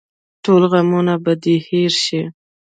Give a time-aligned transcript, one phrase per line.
[0.43, 2.21] ټول غمونه به دې هېر شي.